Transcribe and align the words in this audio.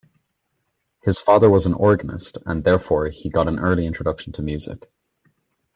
His 1.03 1.21
father 1.21 1.47
was 1.47 1.67
an 1.67 1.75
organist, 1.75 2.39
and 2.47 2.63
therefore 2.63 3.09
he 3.09 3.29
got 3.29 3.47
an 3.47 3.59
early 3.59 3.85
introduction 3.85 4.33
to 4.33 4.41
music. 4.41 4.91